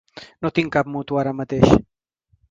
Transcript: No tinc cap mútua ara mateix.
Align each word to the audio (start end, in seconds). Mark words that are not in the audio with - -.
No 0.45 0.49
tinc 0.59 0.71
cap 0.75 0.89
mútua 0.93 1.19
ara 1.23 1.33
mateix. 1.41 1.75